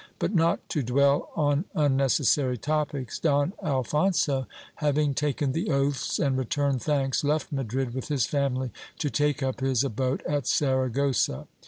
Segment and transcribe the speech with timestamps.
[0.17, 6.35] But not to dwell on unnecessary topics, Don Alphon so having taken the oaths and
[6.39, 11.45] returned thanks, left Madrid with his family, to take up his abode at Saragossa.